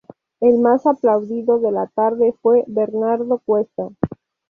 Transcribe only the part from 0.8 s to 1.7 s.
aplaudido